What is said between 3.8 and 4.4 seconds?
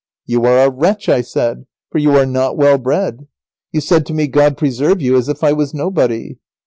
said to me